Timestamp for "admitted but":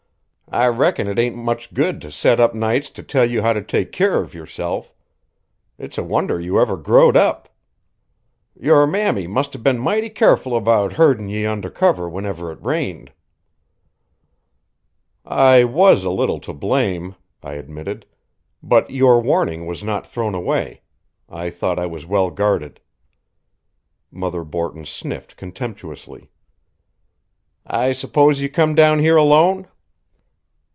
17.53-18.89